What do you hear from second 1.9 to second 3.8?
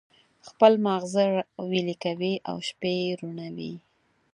کوي او شپې روڼوي.